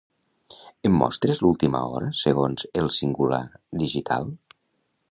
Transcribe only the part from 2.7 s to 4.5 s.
"El Singular Digital"?